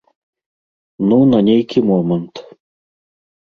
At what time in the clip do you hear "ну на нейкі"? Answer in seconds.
1.11-1.79